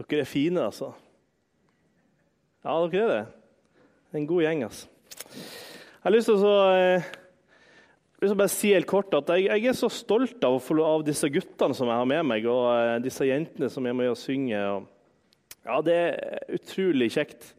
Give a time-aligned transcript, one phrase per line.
[0.00, 0.94] Dere er fine, altså.
[2.64, 3.24] Ja, dere er det.
[4.08, 4.86] Det er en god gjeng, altså.
[5.30, 7.10] Jeg har lyst til å, eh,
[8.22, 11.04] lyst til å bare si helt kort at jeg, jeg er så stolt av, av,
[11.04, 14.16] disse guttene som jeg har med meg, og eh, disse jentene som er med og
[14.16, 14.66] synger.
[14.78, 14.88] Og,
[15.66, 17.52] ja, det er utrolig kjekt.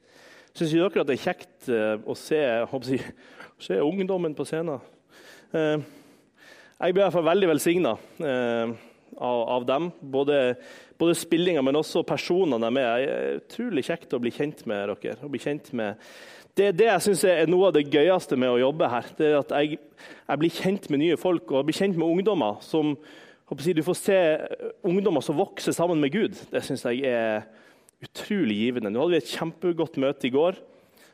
[0.57, 3.01] Syns dere at det er kjekt eh, å se, jeg,
[3.69, 4.81] se ungdommen på scenen?
[5.51, 7.91] Jeg blir i hvert fall veldig velsigna
[9.17, 9.89] av, av, dem.
[10.01, 10.55] Både
[11.01, 13.07] både spillinga, men også personene de er.
[13.39, 15.17] Utrolig kjekt å bli kjent med dere.
[15.25, 15.97] å bli kjent med
[16.57, 19.07] det det jeg synes er noe av det gøyeste med å jobbe her.
[19.17, 19.77] Det er at jeg,
[20.27, 22.57] jeg blir kjent med nye folk og jeg blir kjent med ungdommer.
[22.61, 22.97] som
[23.49, 24.19] Du får se
[24.83, 26.35] ungdommer som vokser sammen med Gud.
[26.51, 27.47] Det syns jeg er
[28.03, 28.91] utrolig givende.
[28.91, 30.59] Nå hadde vi et kjempegodt møte i går.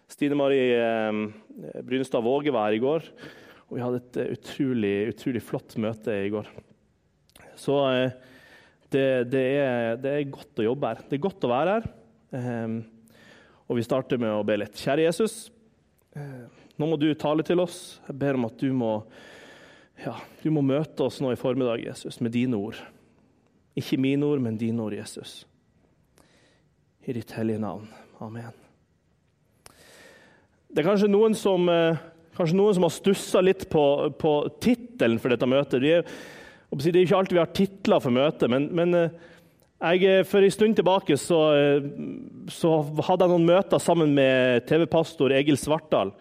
[0.10, 3.06] Stine Marie eh, Brynestad Våge var her i går.
[3.68, 6.48] Og vi hadde et utrolig, utrolig flott møte i går.
[7.58, 8.12] Så eh,
[8.90, 11.02] det, det, er, det, er, godt å jobbe her.
[11.10, 11.88] Det er godt å være her.
[12.32, 12.78] Um,
[13.68, 14.80] og vi starter med å be litt.
[14.80, 15.36] Kjære Jesus,
[16.16, 16.46] uh,
[16.80, 17.98] nå må du tale til oss.
[18.08, 18.92] Jeg ber om at du må,
[20.06, 22.80] ja, du må møte oss nå i formiddag, Jesus, med dine ord.
[23.78, 25.42] Ikke mine ord, men dine ord, Jesus.
[27.08, 27.90] I ditt hellige navn.
[28.24, 28.56] Amen.
[30.68, 32.00] Det er kanskje noen som, uh,
[32.40, 33.84] kanskje noen som har stussa litt på,
[34.16, 34.34] på
[34.64, 35.84] tittelen for dette møtet.
[35.84, 36.08] Vi er
[36.76, 39.14] det er ikke alltid vi har titler for møtet, men, men eh,
[39.78, 41.86] jeg, eh, for en stund tilbake så, eh,
[42.52, 42.74] så,
[43.08, 46.12] hadde jeg noen møter sammen med TV-pastor Egil Svartdal.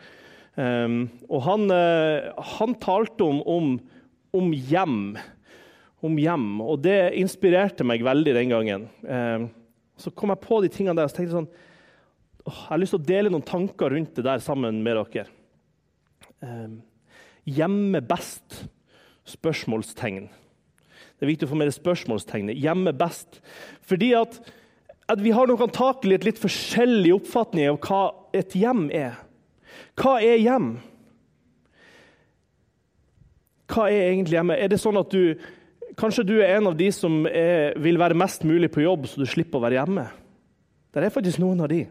[0.56, 3.75] Um, og han, han, talte om, om,
[4.33, 5.19] om, hjem.
[6.00, 6.47] Om hjem.
[6.64, 8.86] Og det inspirerte meg veldig den gangen.
[9.05, 9.50] Um,
[10.00, 11.50] så kom jeg på de tingene der og tenkte sånn
[12.47, 15.28] åh, Jeg har lyst til å dele noen tanker rundt det der sammen med dere.
[16.41, 16.81] Um,
[17.44, 18.62] hjemme best
[19.30, 20.28] spørsmålstegn.
[21.16, 22.58] Det er viktig å få med det spørsmålstegnet.
[22.60, 23.41] Hjemme best.
[23.88, 24.38] Fordi at,
[25.08, 28.02] at vi har nok antakelig et litt forskjellig oppfatning av hva
[28.36, 29.16] et hjem er.
[29.97, 30.74] Hva er hjem?
[33.72, 34.59] Hva er egentlig hjemme?
[34.60, 35.36] Er det sånn at du
[35.97, 39.22] Kanskje du er en av de som er, vil være mest mulig på jobb, så
[39.22, 40.03] du slipper å være hjemme?
[40.92, 41.86] Det er faktisk noen av de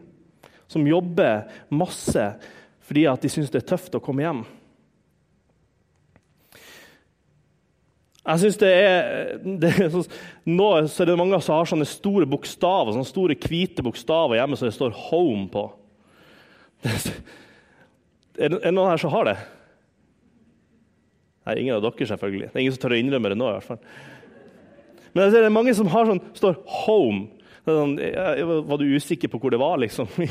[0.70, 2.26] som jobber masse
[2.86, 4.44] fordi at de syns det er tøft å komme hjem.
[8.26, 10.02] Jeg synes det er, det er så,
[10.50, 14.58] Nå så er det mange som har sånne store bokstaver, sånne store hvite bokstaver hjemme
[14.58, 15.68] som det står 'Home' på.
[18.36, 19.36] Er, det, noen her som har det?
[21.46, 22.50] Nei, ingen av dere, selvfølgelig.
[22.50, 23.48] Det er ingen som tør å innrømme det nå.
[23.48, 23.80] i hvert fall.
[25.14, 27.28] Men jeg ser det er mange som har sånn, står 'Home'.
[27.66, 27.96] Sånn,
[28.68, 29.78] var du usikker på hvor det var?
[29.78, 30.28] liksom, i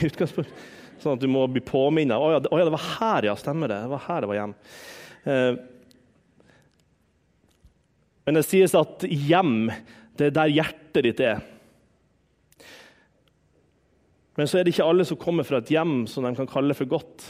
[0.99, 2.15] Sånn at du må bli påminnet.
[2.15, 3.35] Å ja, det, å ja, det var her, ja.
[3.35, 3.81] Stemmer det.
[3.83, 4.53] Det var her det var hjem.
[5.25, 5.57] Eh,
[8.25, 9.69] men det sies at hjem,
[10.17, 11.43] det er der hjertet ditt er.
[14.35, 16.75] Men så er det ikke alle som kommer fra et hjem som de kan kalle
[16.75, 17.23] for godt.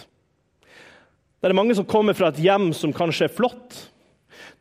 [1.46, 3.92] Det er mange som kommer fra et hjem som kanskje er flott.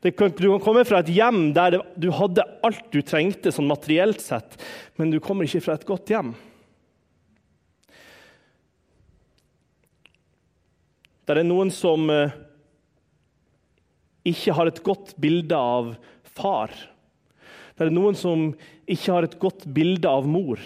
[0.03, 4.59] du kan komme fra et hjem der du hadde alt du trengte sånn materielt sett,
[4.99, 6.35] men du kommer ikke fra et godt hjem.
[11.25, 12.35] Det er noen som eh,
[14.29, 15.95] ikke har et godt bilde av
[16.37, 16.73] far.
[17.75, 18.51] Det er noen som
[18.87, 20.61] ikke har et godt bilde av mor.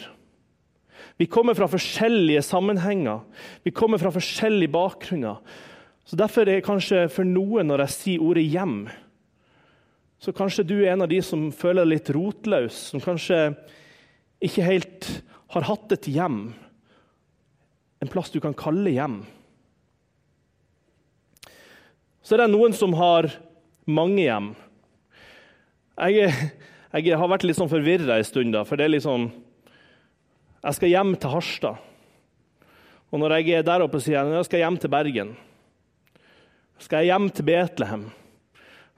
[1.18, 3.22] Vi kommer fra forskjellige sammenhenger,
[3.64, 5.40] vi kommer fra forskjellige bakgrunner.
[6.08, 8.88] Så Derfor er det kanskje for noen, når jeg sier ordet 'hjem',
[10.18, 13.54] så kanskje du er en av de som føler deg litt rotløs, som kanskje
[14.42, 15.22] ikke helt
[15.54, 16.54] har hatt et hjem,
[18.02, 19.20] en plass du kan kalle hjem.
[22.22, 23.30] Så det er det noen som har
[23.86, 24.50] mange hjem.
[25.98, 26.30] Jeg,
[26.94, 28.54] jeg har vært litt sånn forvirra en stund.
[28.54, 29.30] da, for det er liksom
[30.62, 31.84] Jeg skal hjem til Harstad.
[33.08, 35.34] Og når jeg er der oppe, sier jeg jeg skal hjem til Bergen.
[36.78, 38.04] Skal jeg hjem til Betlehem?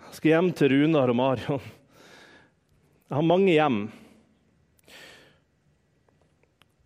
[0.08, 1.64] Jeg skal hjem til Runar og Marion.
[3.08, 3.80] Jeg har mange hjem.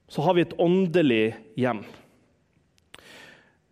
[0.06, 1.82] Så har vi et åndelig hjem.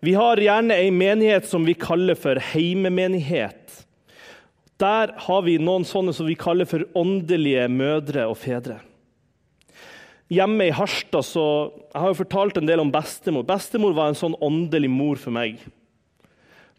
[0.02, 3.62] Vi har gjerne ei menighet som vi kaller for heimemenighet.
[4.82, 8.81] Der har vi noen sånne som vi kaller for åndelige mødre og fedre.
[10.32, 13.44] Hjemme i Harstad så, Jeg har jo fortalt en del om bestemor.
[13.46, 15.61] Bestemor var en sånn åndelig mor for meg.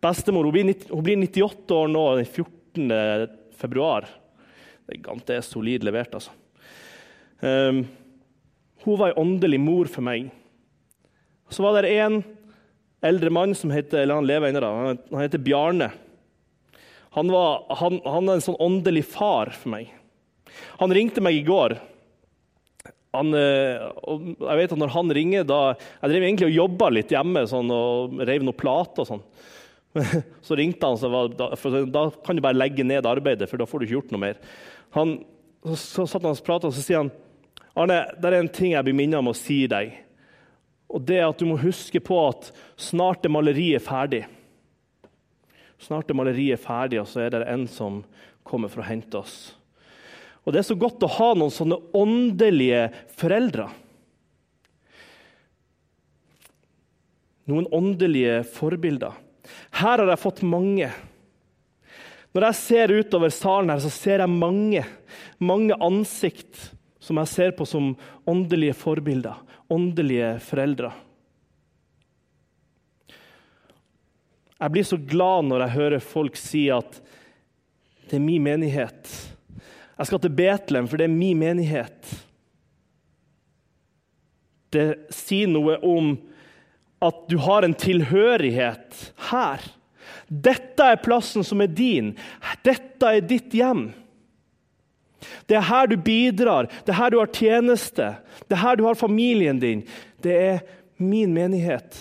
[0.04, 3.38] Bestemor hun blir, hun blir 98 år nå den 14.
[3.56, 4.10] februar.
[4.90, 6.34] Det er solid levert, altså.
[7.40, 7.86] Um,
[8.84, 10.28] hun var en åndelig mor for meg.
[11.48, 12.20] Så var det en
[13.04, 14.74] eldre mann som heter, eller han lever ennå,
[15.14, 15.92] han heter Bjarne.
[17.14, 19.92] Han, var, han, han er en sånn åndelig far for meg.
[20.82, 21.78] Han ringte meg i går.
[23.14, 25.60] han, jeg vet at når han ringer da,
[26.02, 29.24] Jeg drev egentlig og jobba litt hjemme sånn, og reiv noen plater og sånn.
[30.48, 31.52] Så ringte han, så var, da,
[31.86, 34.40] da, kan du bare legge ned arbeidet, for da får du ikke gjort noe mer.
[34.98, 35.20] Han,
[35.64, 37.14] så, så satt han og pratet, og så sier han
[37.74, 39.96] Arne, det er en ting jeg blir minnet om å si deg.
[40.94, 44.28] Og det er at du må huske på at snart er maleriet ferdig.
[45.82, 48.02] Snart er maleriet ferdig, og så er det en som
[48.46, 49.54] kommer for å hente oss.
[50.44, 53.70] Og Det er så godt å ha noen sånne åndelige foreldre.
[57.48, 59.16] Noen åndelige forbilder.
[59.80, 60.92] Her har jeg fått mange.
[62.34, 64.84] Når jeg ser utover salen, her, så ser jeg mange,
[65.40, 66.72] mange ansikt
[67.04, 67.92] som jeg ser på som
[68.30, 69.42] åndelige forbilder,
[69.72, 70.94] åndelige foreldre.
[74.60, 77.00] Jeg blir så glad når jeg hører folk si at
[78.10, 79.10] det er min menighet.
[79.98, 82.14] Jeg skal til Betlehem, for det er min menighet.
[84.74, 86.16] Det sier noe om
[87.04, 89.66] at du har en tilhørighet her.
[90.28, 92.14] Dette er plassen som er din.
[92.66, 93.90] Dette er ditt hjem.
[95.48, 98.10] Det er her du bidrar, det er her du har tjeneste,
[98.48, 99.86] det er her du har familien din.
[100.24, 100.64] Det er
[101.00, 101.96] min menighet.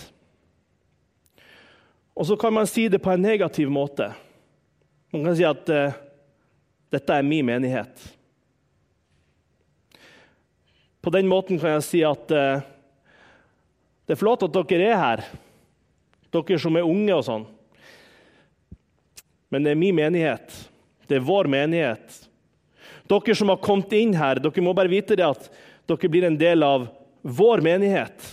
[2.13, 4.11] Og så kan man si det på en negativ måte.
[5.13, 5.95] Man kan si at uh,
[6.93, 8.03] dette er min menighet.
[11.01, 12.61] På den måten kan jeg si at uh,
[14.03, 15.25] det er flott at dere er her,
[16.33, 17.47] dere som er unge og sånn.
[19.53, 20.53] Men det er min menighet.
[21.07, 22.21] Det er vår menighet.
[23.09, 25.49] Dere som har kommet inn her, dere må bare vite det at
[25.89, 26.87] dere blir en del av
[27.21, 28.32] vår menighet.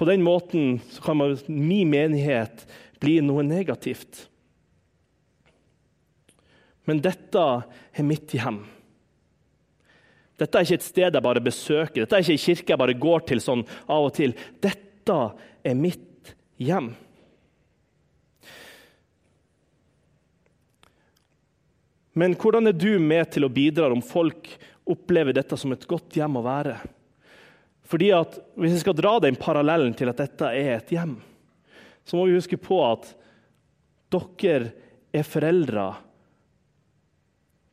[0.00, 2.62] På den måten kan man, min menighet
[3.04, 4.22] bli noe negativt.
[6.88, 7.42] Men dette
[7.92, 8.62] er mitt hjem.
[10.40, 12.94] Dette er ikke et sted jeg bare besøker, dette er ikke en kirke jeg bare
[13.02, 14.32] går til sånn av og til.
[14.64, 15.16] Dette
[15.68, 16.94] er mitt hjem.
[22.16, 24.48] Men hvordan er du med til å bidra om folk
[24.88, 26.78] opplever dette som et godt hjem å være?
[27.90, 31.16] Fordi at Hvis vi skal dra den parallellen til at dette er et hjem,
[32.06, 33.10] så må vi huske på at
[34.10, 34.72] dere
[35.14, 35.86] er foreldre.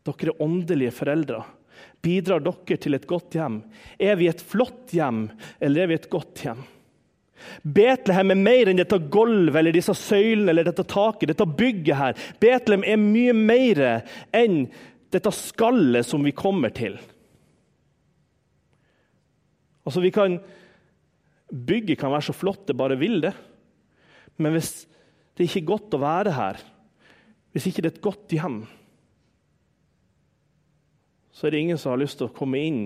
[0.08, 1.44] Dere er åndelige foreldre.
[2.02, 3.62] Bidrar dere til et godt hjem?
[4.00, 5.28] Er vi et flott hjem,
[5.60, 6.62] eller er vi et godt hjem?
[7.62, 11.30] Betlehem er mer enn dette gulvet eller disse søylene eller dette taket.
[11.30, 12.24] dette bygget her.
[12.42, 13.84] Betlehem er mye mer
[14.36, 14.66] enn
[15.14, 16.98] dette skallet som vi kommer til.
[19.88, 20.40] Altså, vi kan,
[21.48, 23.32] Bygget kan være så flott det bare vil det.
[24.36, 24.84] Men hvis
[25.38, 26.60] det ikke er godt å være her,
[27.56, 28.58] hvis ikke det er et godt hjem,
[31.32, 32.82] så er det ingen som har lyst til å komme inn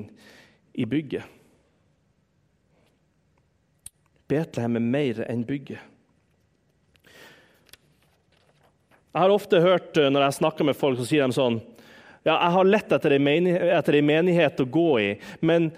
[0.78, 1.26] i bygget.
[4.32, 5.82] Betlehem er mer enn bygget.
[9.12, 11.58] Jeg har ofte hørt eh, når jeg snakker med folk, så sier de sånn
[12.24, 15.10] ja, Jeg har lett etter menighet, menighet å gå i,
[15.44, 15.72] men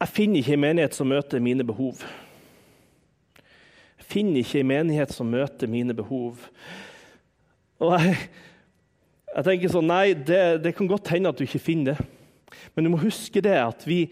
[0.00, 2.00] jeg finner ikke en menighet som møter mine behov.
[4.00, 6.40] Jeg finner ikke en menighet som møter mine behov.
[7.80, 8.16] Og jeg,
[9.34, 12.08] jeg tenker sånn Nei, det, det kan godt hende at du ikke finner det.
[12.74, 14.06] Men du må huske det at vi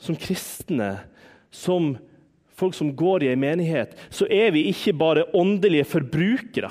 [0.00, 0.96] som kristne
[1.54, 1.94] som
[2.54, 6.70] folk som går i en menighet, så er vi ikke bare åndelige forbrukere.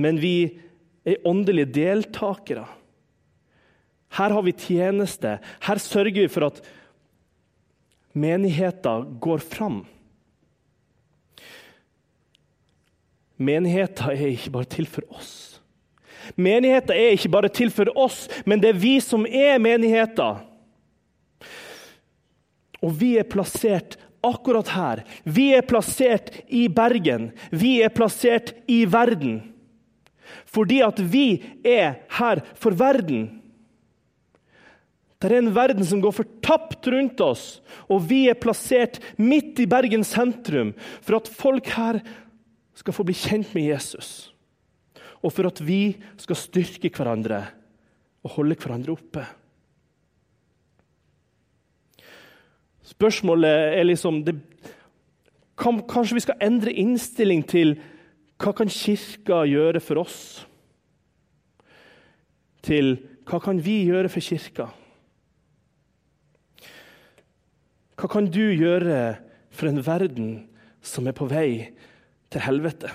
[0.00, 0.36] Men vi
[1.06, 2.66] er åndelige deltakere.
[4.16, 5.36] Her har vi tjeneste.
[5.60, 6.62] Her sørger vi for at
[8.16, 9.82] menigheten går fram.
[13.36, 15.32] Menigheten er ikke bare til for oss.
[16.34, 20.40] Menigheten er ikke bare til for oss, men det er vi som er menigheten.
[22.82, 25.02] Og vi er plassert akkurat her.
[25.24, 27.30] Vi er plassert i Bergen.
[27.52, 29.40] Vi er plassert i verden.
[30.50, 33.28] Fordi at vi er her for verden.
[35.16, 37.44] Det er en verden som går fortapt rundt oss,
[37.88, 42.02] og vi er plassert midt i Bergen sentrum for at folk her
[42.76, 44.28] skal få bli kjent med Jesus.
[45.24, 47.40] Og for at vi skal styrke hverandre
[48.26, 49.24] og holde hverandre oppe.
[52.86, 54.36] Spørsmålet er liksom det,
[55.58, 57.78] kan, Kanskje vi skal endre innstilling til
[58.36, 60.18] hva kan Kirka gjøre for oss?
[62.66, 64.68] Til hva kan vi gjøre for Kirka?
[67.96, 69.16] Hva kan du gjøre
[69.54, 70.30] for en verden
[70.84, 71.50] som er på vei
[72.32, 72.90] til helvete?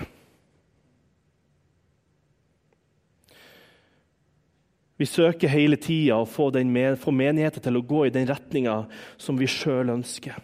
[5.02, 8.84] Vi søker hele tida å få, men, få menigheten til å gå i den retninga
[9.18, 10.36] som vi sjøl ønsker.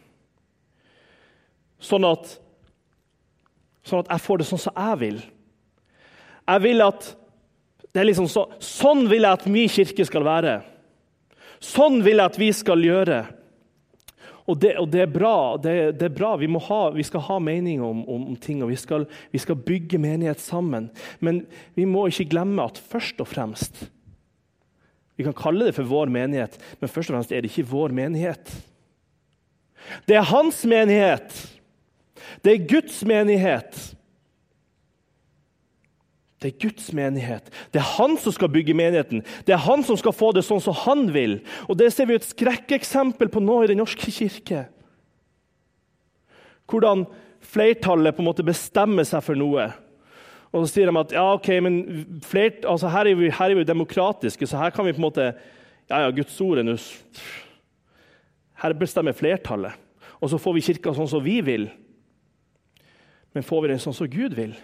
[1.78, 2.32] Sånn at,
[3.86, 5.20] sånn at jeg får det sånn som jeg vil.
[6.48, 7.12] Jeg vil at
[7.94, 10.58] det er liksom så, Sånn vil jeg at min kirke skal være.
[11.62, 13.20] Sånn vil jeg at vi skal gjøre.
[14.48, 15.56] Og det, og det er bra.
[15.60, 16.32] Det, det er bra.
[16.40, 19.58] Vi, ha, vi, skal ha mening om, om, om ting, og vi skal, vi skal,
[19.60, 20.88] bygge menighet sammen.
[21.20, 21.42] Men
[21.76, 23.84] vi må ikke glemme at først og fremst
[25.18, 27.90] Vi kan kalle det for vår menighet, men først og fremst er det ikke vår
[27.90, 28.52] menighet.
[30.06, 31.34] Det er hans menighet.
[32.44, 33.97] Det er Guds menighet.
[36.38, 37.48] Det er Guds menighet.
[37.74, 39.24] Det er han som skal bygge menigheten.
[39.46, 41.40] Det er han som skal få det sånn som han vil.
[41.66, 44.68] Og Det ser vi et skrekkeksempel på nå i Den norske kirke.
[46.68, 47.06] Hvordan
[47.42, 49.70] flertallet på en måte bestemmer seg for noe.
[50.52, 51.76] Og så sier de at ja, ok, men
[52.24, 55.08] flert, altså her, er vi, her er vi demokratiske, så her kan vi på en
[55.08, 55.32] måte
[55.88, 56.74] Ja, ja, Guds ord er nå
[58.60, 59.72] Her bestemmer flertallet.
[60.20, 61.68] Og så får vi kirka sånn som vi vil.
[63.32, 64.56] Men får vi den sånn som Gud vil?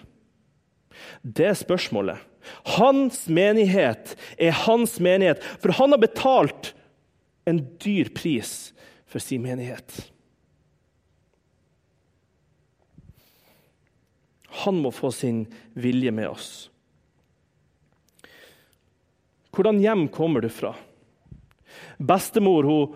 [1.23, 2.23] Det er spørsmålet.
[2.77, 6.75] Hans menighet er hans menighet, for han har betalt
[7.49, 8.73] en dyr pris
[9.09, 10.11] for sin menighet.
[14.65, 16.51] Han må få sin vilje med oss.
[19.55, 20.75] Hvordan hjem kommer du fra?
[21.99, 22.95] Bestemor hun,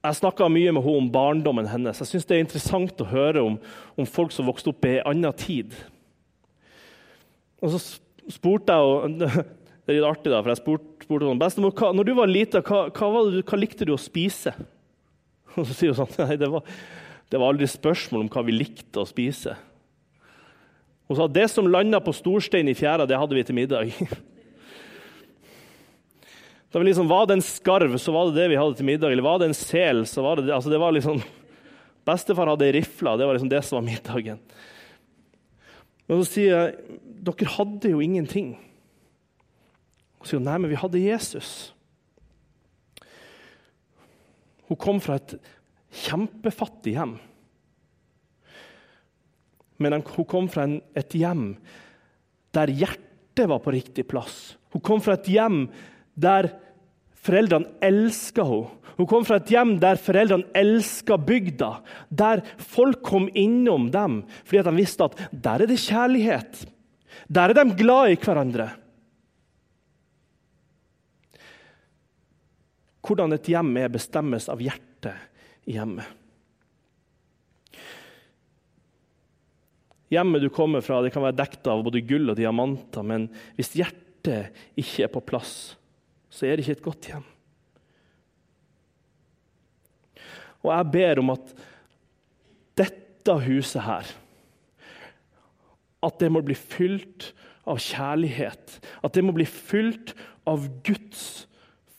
[0.00, 1.98] Jeg snakka mye med henne om barndommen hennes.
[2.00, 3.58] Jeg synes Det er interessant å høre om,
[4.00, 5.74] om folk som vokste opp i en annen tid.
[7.60, 7.80] Og så
[8.32, 9.16] spurte jeg
[9.80, 12.60] Det er litt artig, da, for jeg spurte, spurte sånn, bestemor, når du var lita,
[12.62, 14.52] hva, hva, hva, likte du å spise?
[15.56, 16.62] Og så sier hun sånn Nei, det var,
[17.32, 19.56] det var aldri spørsmål om hva vi likte å spise.
[21.10, 23.90] Hun sa det som landa på storstein i fjæra, det hadde vi til middag.
[26.70, 29.10] Da vi liksom, Var det en skarv, så var det det vi hadde til middag.
[29.10, 30.54] Eller var det en sel, så var det det.
[30.54, 31.18] Altså, det var liksom,
[32.06, 34.38] Bestefar hadde ei rifle, det var liksom det som var middagen.
[36.10, 38.56] Men så sier jeg dere hadde jo ingenting.
[40.18, 41.50] Og sier hun nei, men vi hadde Jesus.
[44.66, 45.36] Hun kom fra et
[46.02, 47.14] kjempefattig hjem.
[49.78, 50.66] Men hun kom fra
[50.98, 51.52] et hjem
[52.58, 54.56] der hjertet var på riktig plass.
[54.74, 55.68] Hun kom fra et hjem
[56.18, 56.50] der
[57.22, 58.79] foreldrene elska henne.
[59.00, 61.70] Hun kom fra et hjem der foreldrene elska bygda,
[62.12, 66.60] der folk kom innom dem fordi de visste at der er det kjærlighet.
[67.32, 68.68] Der er de glad i hverandre.
[73.00, 75.16] Hvordan et hjem er, bestemmes av hjertet
[75.64, 76.04] i hjemmet.
[80.12, 83.78] Hjemmet du kommer fra, det kan være dekket av både gull og diamanter, men hvis
[83.80, 85.58] hjertet ikke er på plass,
[86.28, 87.29] så er det ikke et godt hjem.
[90.64, 91.52] Og jeg ber om at
[92.78, 94.08] dette huset her
[96.04, 97.30] At det må bli fylt
[97.68, 98.78] av kjærlighet.
[99.04, 100.14] At det må bli fylt
[100.48, 101.44] av Guds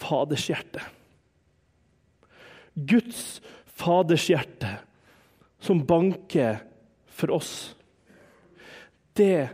[0.01, 0.82] fadershjerte.
[2.74, 3.41] Guds
[3.77, 4.74] fadershjerte
[5.62, 6.63] som banker
[7.13, 7.53] for oss.
[9.13, 9.50] Det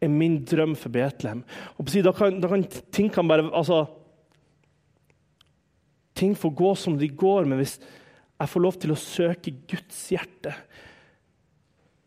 [0.00, 1.42] er min drøm for Betlehem.
[1.76, 3.86] Da kan, da kan ting kan bare altså,
[6.20, 7.78] Ting får gå som de går, men hvis
[8.40, 10.54] jeg får lov til å søke Guds hjerte.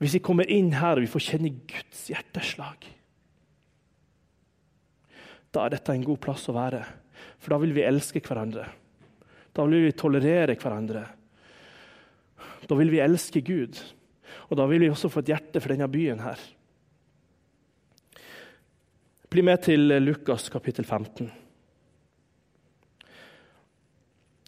[0.01, 2.87] Hvis vi kommer inn her og vi får kjenne Guds hjerteslag,
[5.53, 6.81] da er dette en god plass å være.
[7.37, 8.65] For da vil vi elske hverandre.
[9.53, 11.03] Da vil vi tolerere hverandre.
[12.65, 13.77] Da vil vi elske Gud.
[14.49, 16.41] Og da vil vi også få et hjerte for denne byen her.
[19.29, 21.29] Bli med til Lukas kapittel 15.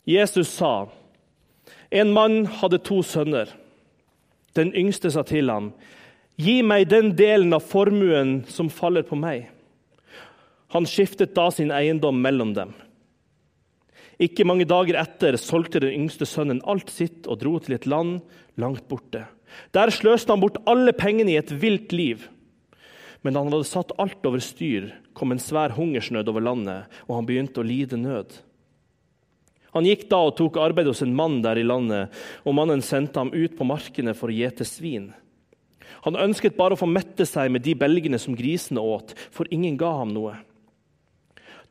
[0.09, 0.87] Jesus sa
[1.95, 3.51] en mann hadde to sønner.
[4.55, 5.73] Den yngste sa til ham,
[6.37, 9.47] 'Gi meg den delen av formuen som faller på meg.'
[10.75, 12.73] Han skiftet da sin eiendom mellom dem.
[14.19, 18.21] Ikke mange dager etter solgte den yngste sønnen alt sitt og dro til et land
[18.59, 19.25] langt borte.
[19.71, 22.27] Der sløste han bort alle pengene i et vilt liv.
[23.23, 27.15] Men da han hadde satt alt over styr, kom en svær hungersnød over landet, og
[27.17, 28.35] han begynte å lide nød.
[29.75, 32.13] Han gikk da og tok arbeid hos en mann der i landet,
[32.47, 35.11] og mannen sendte ham ut på markene for å gjete svin.
[36.07, 39.77] Han ønsket bare å få mette seg med de belgene som grisene åt, for ingen
[39.79, 40.35] ga ham noe.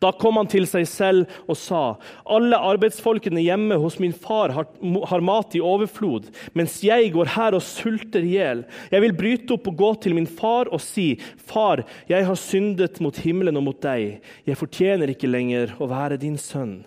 [0.03, 1.83] Da kom han til seg selv og sa.:
[2.29, 4.67] Alle arbeidsfolkene hjemme hos min far har,
[5.09, 8.65] har mat i overflod, mens jeg går her og sulter i hjel.
[8.93, 13.01] Jeg vil bryte opp og gå til min far og si:" Far, jeg har syndet
[13.01, 14.21] mot himmelen og mot deg.
[14.45, 16.83] Jeg fortjener ikke lenger å være din sønn,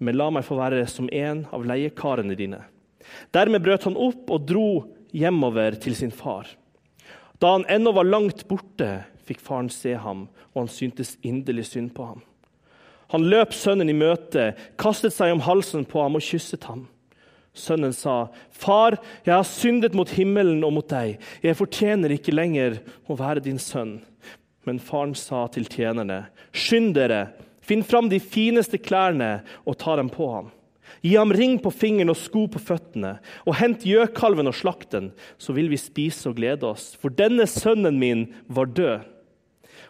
[0.00, 2.62] men la meg få være som en av leiekarene dine.
[3.34, 4.70] Dermed brøt han opp og dro
[5.12, 6.48] hjemover til sin far.
[7.40, 11.92] Da han ennå var langt borte, fikk faren se ham, og han syntes inderlig synd
[11.96, 12.24] på ham.
[13.10, 16.86] Han løp sønnen i møte, kastet seg om halsen på ham og kysset ham.
[17.54, 22.78] Sønnen sa, 'Far, jeg har syndet mot himmelen og mot deg.' 'Jeg fortjener ikke lenger
[23.08, 24.00] å være din sønn.'
[24.64, 27.32] Men faren sa til tjenerne, 'Skynd dere,
[27.64, 30.50] finn fram de fineste klærne og ta dem på ham.'
[31.06, 33.14] Gi ham ring på fingeren og sko på føttene,
[33.46, 36.92] og hent gjøkalven og slakt den, så vil vi spise og glede oss.
[36.98, 39.06] For denne sønnen min var død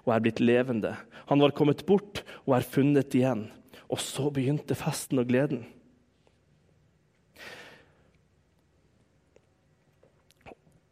[0.04, 0.94] og er blitt levende.
[1.32, 3.48] Han var kommet bort og er funnet igjen.
[3.90, 5.64] Og så begynte festen og gleden.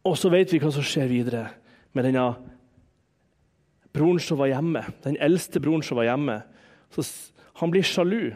[0.07, 1.43] Og så vet vi hva som skjer videre
[1.93, 2.25] med denne
[3.95, 4.83] broren som var hjemme.
[5.03, 6.39] Den eldste broren som var hjemme.
[6.93, 7.05] Så
[7.61, 8.31] han blir sjalu.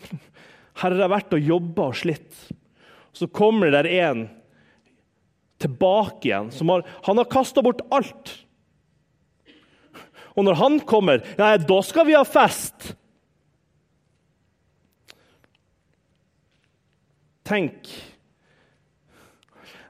[0.80, 2.44] Her har jeg vært og jobba og slitt.
[3.12, 4.28] Så kommer det der en
[5.60, 6.52] tilbake igjen.
[6.70, 8.32] Har, han har kasta bort alt.
[10.38, 12.94] Og når han kommer, ja, da skal vi ha fest!
[17.50, 17.88] Tenk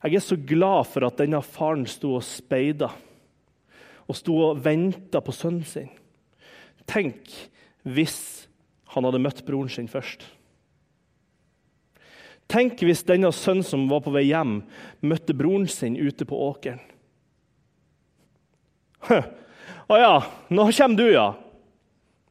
[0.00, 2.88] Jeg er så glad for at denne faren sto og speida
[4.08, 5.90] og sto og venta på sønnen sin.
[6.88, 7.28] Tenk
[7.84, 8.48] hvis
[8.94, 10.24] han hadde møtt broren sin først.
[12.50, 14.60] Tenk hvis denne sønnen som var på vei hjem,
[15.06, 16.80] møtte broren sin ute på åkeren.
[19.90, 20.14] Å ja,
[20.50, 21.28] nå kommer du, ja.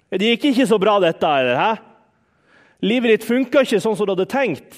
[0.09, 1.27] Det gikk ikke så bra, dette.
[1.27, 1.71] eller hæ?
[2.83, 4.75] Livet ditt funka ikke sånn som du hadde tenkt.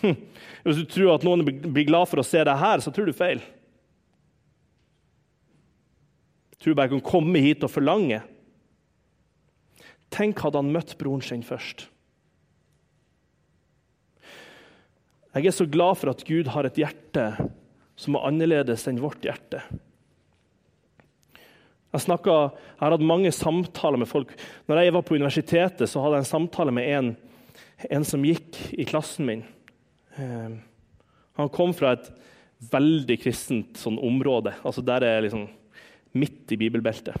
[0.00, 0.16] Hm.
[0.64, 3.16] Hvis du tror at noen blir glad for å se deg her, så tror du
[3.16, 3.40] feil.
[6.52, 8.20] Du tror bare jeg kan komme hit og forlange.
[10.10, 11.86] Tenk hadde han møtt broren sin først.
[15.30, 17.28] Jeg er så glad for at Gud har et hjerte
[18.00, 19.60] som er annerledes enn vårt hjerte.
[21.90, 24.32] Jeg, snakket, jeg har hatt mange samtaler med folk.
[24.70, 27.12] Når jeg var på universitetet, så hadde jeg en samtale med en,
[27.90, 29.44] en som gikk i klassen min.
[30.18, 30.58] Eh,
[31.38, 32.10] han kom fra et
[32.70, 34.54] veldig kristent sånn område.
[34.62, 35.48] altså Der er liksom
[36.18, 37.14] midt i bibelbeltet.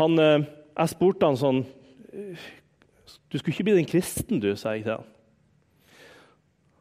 [0.00, 1.64] Han, eh, jeg spurte han sånn
[2.08, 5.08] Du skulle ikke bli en kristen, du, sa jeg til han.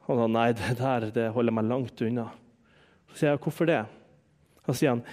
[0.08, 2.30] Han sa nei, det der det holder meg langt unna.
[3.12, 3.82] Så sier jeg hvorfor det?
[4.68, 5.04] Så sier han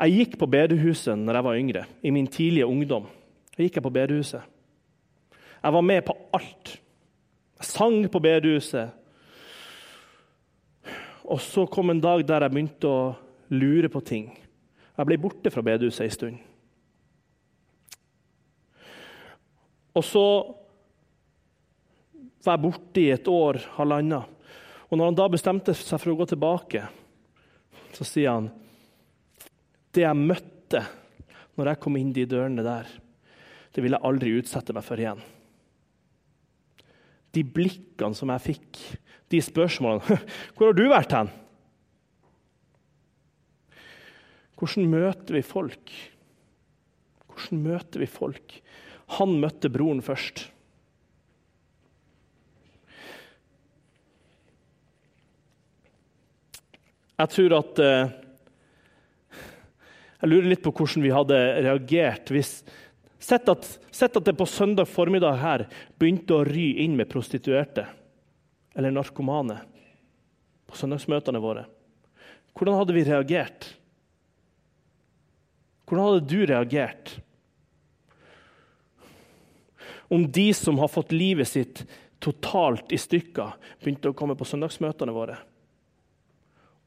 [0.00, 3.04] jeg gikk på bedehuset når jeg var yngre, i min tidlige ungdom.
[3.52, 4.46] Jeg gikk jeg på bedehuset.
[5.60, 6.72] Jeg var med på alt.
[7.60, 8.94] Jeg sang på bedehuset.
[11.24, 13.02] Og så kom en dag der jeg begynte å
[13.52, 14.30] lure på ting.
[14.96, 16.40] Jeg ble borte fra bedehuset en stund.
[19.96, 20.24] Og så
[22.44, 24.38] var jeg borte i et år, halvannet.
[24.90, 26.86] Og når han da bestemte seg for å gå tilbake,
[27.94, 28.50] så sier han
[29.90, 30.84] Det jeg møtte
[31.58, 32.86] når jeg kom inn de dørene der,
[33.74, 35.20] det vil jeg aldri utsette meg for igjen.
[37.34, 38.80] De blikkene som jeg fikk,
[39.30, 40.16] de spørsmålene
[40.54, 41.30] Hvor har du vært hen?
[44.60, 45.92] Hvordan møter vi folk?
[47.30, 48.56] Hvordan møter vi folk?
[49.18, 50.46] Han møtte broren først.
[57.20, 58.12] Jeg tror at eh,
[60.20, 62.60] Jeg lurer litt på hvordan vi hadde reagert hvis
[63.20, 65.66] Sett at, sett at det på søndag formiddag her
[66.00, 67.84] begynte å ry inn med prostituerte
[68.72, 69.58] eller narkomane
[70.64, 71.66] på søndagsmøtene våre.
[72.56, 73.68] Hvordan hadde vi reagert?
[75.84, 77.12] Hvordan hadde du reagert
[80.10, 81.84] om de som har fått livet sitt
[82.20, 85.38] totalt i stykker, begynte å komme på søndagsmøtene våre?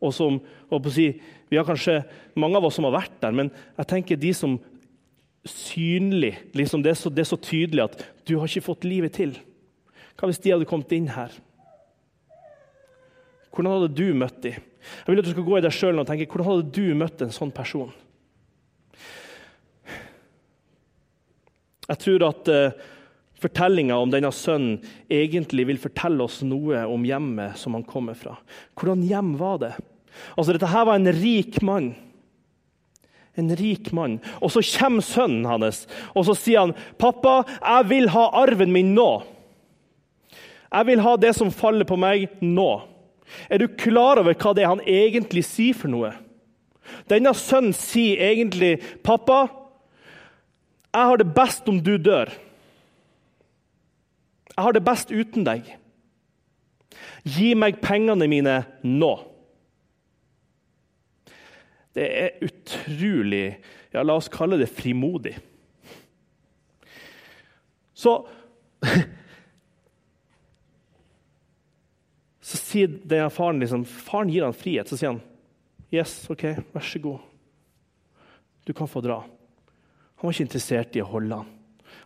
[0.03, 0.39] og som
[0.91, 2.03] si, Vi har kanskje
[2.35, 4.59] mange av oss som har vært der, men jeg tenker de som
[5.45, 9.15] synlig liksom det, er så, det er så tydelig at du har ikke fått livet
[9.15, 9.35] til.
[10.17, 11.33] Hva hvis de hadde kommet inn her?
[13.53, 14.55] Hvordan hadde du møtt dem?
[14.57, 17.21] Jeg vil at du skal gå i deg sjøl og tenke hvordan hadde du møtt
[17.23, 17.91] en sånn person?
[21.83, 22.91] Jeg tror at uh,
[23.43, 24.79] fortellinga om denne sønnen
[25.11, 28.37] egentlig vil fortelle oss noe om hjemmet som han kommer fra.
[28.79, 29.73] Hvordan hjem var det?
[30.37, 31.93] Altså, Dette her var en rik mann.
[33.35, 34.19] En rik mann.
[34.41, 38.93] Og så kommer sønnen hans og så sier han, 'Pappa, jeg vil ha arven min
[38.93, 39.23] nå.'
[40.73, 42.81] 'Jeg vil ha det som faller på meg, nå.'
[43.49, 46.11] Er du klar over hva det er han egentlig sier for noe?
[47.09, 49.47] Denne sønnen sier egentlig, 'Pappa,
[50.93, 52.42] jeg har det best om du dør.'
[54.53, 55.77] 'Jeg har det best uten deg.'
[57.23, 59.13] Gi meg pengene mine nå.
[61.95, 63.57] Det er utrolig
[63.93, 65.37] ja, La oss kalle det frimodig.
[67.93, 68.27] Så
[72.43, 74.89] Så sier denne faren liksom, faren gir han frihet.
[74.89, 75.21] Så sier han
[75.93, 77.19] yes, ok, vær så god.
[78.67, 79.21] Du kan få dra.
[79.23, 81.49] Han var ikke interessert i å holde han.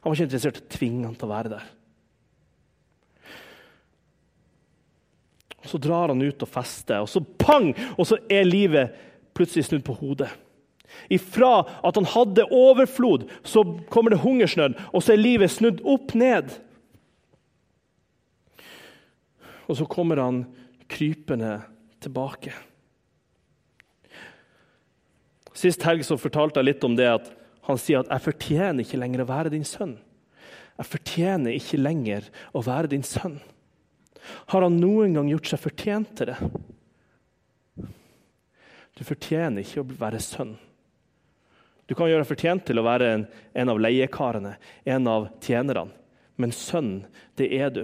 [0.04, 1.66] Han var ikke interessert i å tvinge han til å være der.
[5.66, 7.72] Så drar han ut og fester, og så pang!
[7.98, 8.94] Og så er livet
[9.38, 10.30] plutselig snudd på hodet.
[11.14, 16.14] Ifra at han hadde overflod, så kommer det hungersnød, og så er livet snudd opp
[16.18, 16.54] ned.
[19.68, 20.46] Og så kommer han
[20.88, 21.60] krypende
[22.04, 22.54] tilbake.
[25.58, 27.32] Sist helg så fortalte jeg litt om det at
[27.68, 29.98] han sier at 'jeg fortjener ikke lenger å være din sønn'.
[30.78, 33.42] Jeg fortjener ikke lenger å være din sønn.
[34.52, 36.38] Har han noen gang gjort seg fortjent til det?
[38.98, 40.56] Du fortjener ikke å være sønn.
[41.88, 44.56] Du kan gjøre deg fortjent til å være en, en av leiekarene,
[44.90, 45.88] en av tjenerne.
[46.38, 47.06] Men sønn,
[47.40, 47.84] det er du.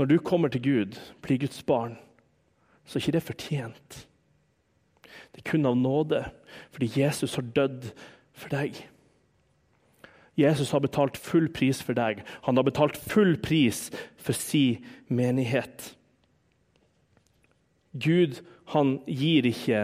[0.00, 1.94] Når du kommer til Gud, blir Guds barn,
[2.84, 3.98] så er ikke det fortjent.
[5.32, 6.24] Det er kun av nåde,
[6.74, 7.92] fordi Jesus har dødd
[8.36, 8.76] for deg.
[10.38, 12.22] Jesus har betalt full pris for deg.
[12.46, 14.80] Han har betalt full pris for si
[15.12, 15.92] menighet.
[17.92, 18.40] Gud,
[18.72, 19.82] han gir ikke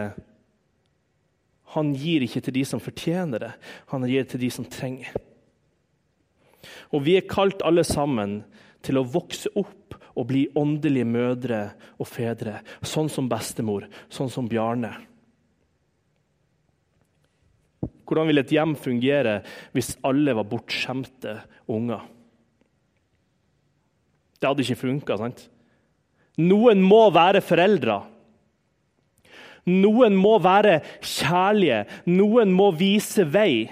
[1.69, 3.49] Han gir ikke til de som fortjener det,
[3.91, 5.11] han gir til de som trenger.
[6.89, 8.39] Og vi er kalt alle sammen
[8.81, 11.59] til å vokse opp og bli åndelige mødre
[12.01, 14.95] og fedre, sånn som bestemor, sånn som Bjarne.
[18.09, 19.35] Hvordan ville et hjem fungere
[19.75, 21.35] hvis alle var bortskjemte
[21.69, 22.07] unger?
[24.39, 25.17] Det hadde ikke funka.
[26.41, 27.99] Noen må være foreldre.
[29.69, 31.83] Noen må være kjærlige.
[32.09, 33.69] Noen må vise vei.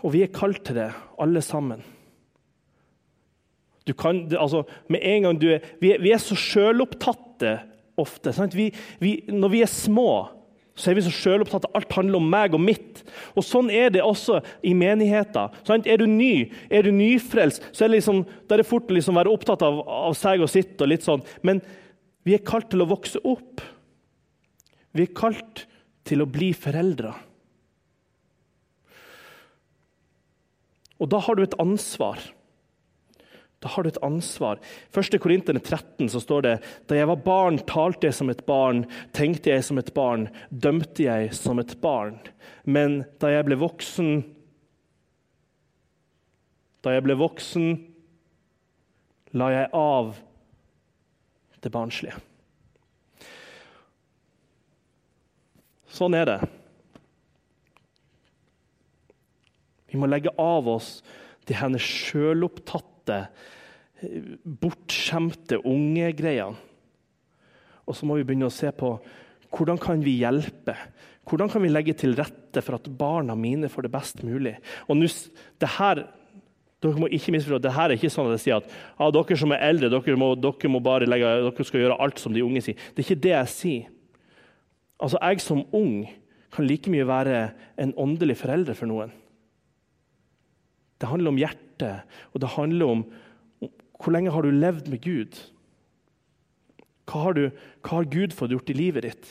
[0.00, 0.88] Og vi er kalt til det,
[1.20, 1.82] alle sammen.
[3.98, 7.54] Kan, altså, med en gang du er, vi, er, vi er så sjølopptatte
[7.98, 8.34] ofte.
[8.54, 8.68] Vi,
[9.00, 10.10] vi, når vi er små,
[10.78, 13.02] så er vi så selvopptatt at alt handler om meg og mitt.
[13.34, 15.56] Og Sånn er det også i menigheten.
[15.82, 18.22] Er du ny, er du nyfrelst, så er det, liksom,
[18.54, 20.76] er fort å liksom være opptatt av, av, seg og sitt.
[20.80, 21.24] og litt sånn.
[21.42, 21.62] Men
[22.26, 23.64] vi er kalt til å vokse opp.
[24.94, 25.66] Vi er kalt
[26.08, 27.12] til å bli foreldre.
[30.98, 32.22] Og da har du et ansvar.
[33.58, 34.60] Da har du et ansvar.
[34.94, 35.18] 1.
[35.18, 36.54] Korinterne 13 så står det
[36.86, 38.84] da jeg var barn, talte jeg som et barn,
[39.16, 42.20] tenkte jeg som et barn, dømte jeg som et barn.
[42.62, 44.20] Men da jeg ble voksen
[46.86, 47.72] Da jeg ble voksen,
[49.34, 50.12] la jeg av
[51.58, 52.14] det barnslige.
[55.90, 56.36] Sånn er det.
[59.90, 61.00] Vi må legge av oss
[61.50, 63.28] de henne sjølopptatte flotte,
[64.44, 66.56] bortskjemte ungegreiene.
[67.88, 68.98] Og så må vi begynne å se på
[69.48, 70.74] hvordan kan vi hjelpe?
[71.28, 74.58] Hvordan kan vi legge til rette for at barna mine får det best mulig?
[74.88, 76.02] Og nu, det her,
[76.84, 78.68] dere må ikke misforstå, det her er ikke sånn at jeg sier at
[79.00, 82.36] ah, dere som er eldre, dere, må, dere, må legge, dere skal gjøre alt som
[82.36, 82.76] de unge sier.
[82.92, 83.94] Det er ikke det jeg sier.
[85.00, 86.04] Altså, Jeg som ung
[86.52, 87.40] kan like mye være
[87.80, 89.16] en åndelig forelder for noen.
[90.98, 93.04] Det handler om hjertet, og det handler om
[93.98, 95.38] hvor lenge har du levd med Gud.
[97.08, 97.48] Hva har, du,
[97.82, 99.30] hva har Gud fått gjort i livet ditt?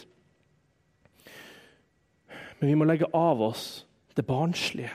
[2.58, 3.86] Men vi må legge av oss
[4.18, 4.92] det barnslige,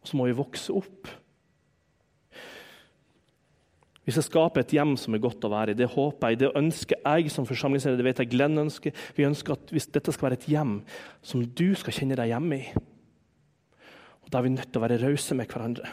[0.00, 1.10] og så må vi vokse opp.
[4.08, 5.76] Vi skal skape et hjem som er godt å være i.
[5.76, 7.98] Det håper jeg, det ønsker jeg som forsamlingsleder.
[8.00, 8.94] Det vet jeg Glenn ønsker.
[9.18, 10.78] Vi ønsker at dette skal være et hjem
[11.20, 12.70] som du skal kjenne deg hjemme i.
[14.28, 15.88] Og Da er vi nødt til å være rause med hverandre.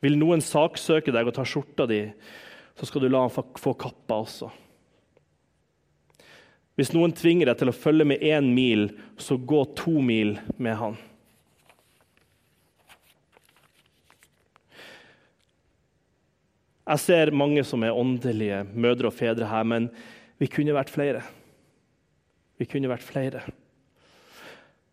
[0.00, 2.04] Vil noen saksøke deg og ta skjorta di,
[2.78, 4.46] så skal du la han få kappa også.
[6.78, 8.86] Hvis noen tvinger deg til å følge med én mil,
[9.18, 10.94] så gå to mil med han.
[16.86, 19.90] Jeg ser mange som er åndelige mødre og fedre her, men
[20.38, 21.24] vi kunne vært flere.
[22.54, 23.42] Vi kunne vært flere.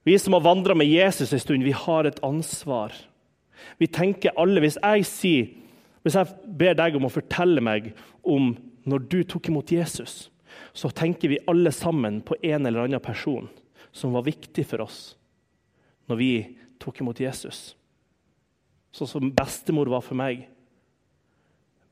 [0.08, 2.93] Vi som har vandra med Jesus en stund, vi har et ansvar.
[3.78, 5.50] Vi tenker alle, Hvis jeg sier,
[6.02, 7.89] hvis jeg ber deg om å fortelle meg
[8.24, 8.54] om
[8.88, 10.30] når du tok imot Jesus,
[10.72, 13.50] så tenker vi alle sammen på en eller annen person
[13.91, 15.17] som var viktig for oss
[16.08, 16.32] når vi
[16.80, 17.76] tok imot Jesus.
[18.96, 20.48] Sånn som bestemor var for meg.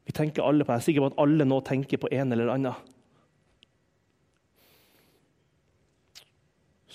[0.08, 2.48] Vi tenker alle på, Jeg er sikker på at alle nå tenker på en eller
[2.56, 2.95] annen.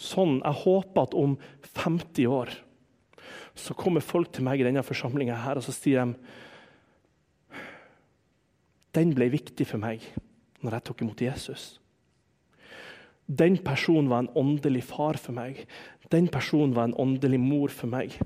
[0.00, 1.36] Sånn, Jeg håper at om
[1.76, 2.54] 50 år
[3.60, 6.14] så kommer folk til meg i denne forsamlinga og så sier de
[8.96, 10.02] den ble viktig for meg
[10.64, 11.64] når jeg tok imot Jesus.
[13.30, 15.62] Den personen var en åndelig far for meg.
[16.10, 18.16] Den personen var en åndelig mor for meg.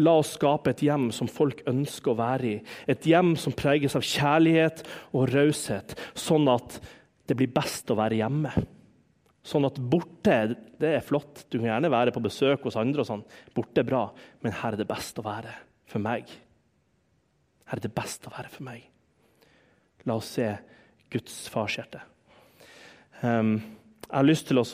[0.00, 2.54] La oss skape et hjem som folk ønsker å være i.
[2.90, 4.82] Et hjem som preges av kjærlighet
[5.12, 6.80] og raushet, sånn at
[7.28, 8.54] det blir best å være hjemme.
[9.44, 10.38] Sånn at borte
[10.80, 13.24] det er flott, du kan gjerne være på besøk hos andre, og sånn.
[13.52, 14.06] borte er bra,
[14.40, 15.52] men her er det best å være
[15.90, 16.30] for meg.
[17.68, 18.86] Her er det best å være for meg.
[20.08, 20.48] La oss se
[21.12, 22.00] Guds farshjerte.
[23.20, 23.58] Um,
[24.04, 24.64] jeg har lyst til å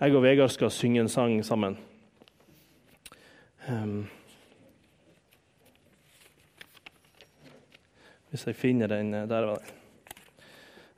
[0.00, 1.74] Jeg og Vegard skal synge en sang sammen.
[3.68, 4.08] Um,
[8.30, 9.79] hvis jeg finner den eh, Der var den.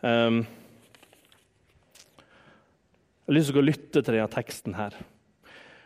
[0.03, 0.43] Um,
[3.23, 4.99] jeg har lyst til å lytte til denne teksten her.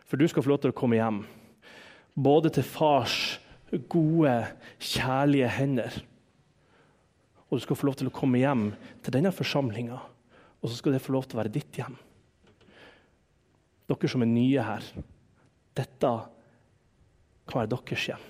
[0.09, 1.23] For du skal få lov til å komme hjem.
[2.17, 3.37] Både til fars
[3.93, 4.35] gode,
[4.81, 6.01] kjærlige hender
[7.47, 8.71] og du skal få lov til å komme hjem
[9.05, 11.95] til denne forsamlinga, og så skal det få lov til å være ditt hjem.
[13.87, 14.89] Dere som er nye her,
[15.79, 16.11] dette
[17.47, 18.25] kan være deres hjem.